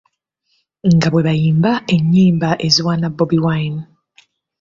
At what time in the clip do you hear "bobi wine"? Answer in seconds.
3.15-3.81